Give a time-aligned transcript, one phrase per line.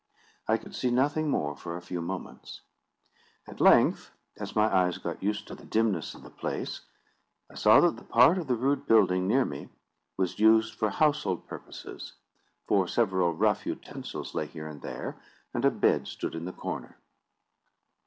[0.47, 2.61] I could see nothing more for a few moments.
[3.47, 6.81] At length, as my eyes got used to the dimness of the place,
[7.51, 9.69] I saw that the part of the rude building near me
[10.17, 12.13] was used for household purposes;
[12.65, 15.21] for several rough utensils lay here and there,
[15.53, 16.97] and a bed stood in the corner.